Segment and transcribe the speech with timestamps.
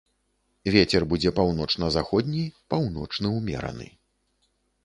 [0.75, 2.43] Вецер будзе паўночна-заходні,
[2.75, 3.87] паўночны ўмераны.